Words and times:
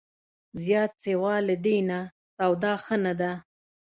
زیات 0.63 0.91
سیوا 1.03 1.35
له 1.47 1.55
دې 1.65 1.77
نه، 1.89 1.99
سودا 2.37 2.73
ښه 2.83 2.95
نه 3.05 3.13
ده 3.19 3.31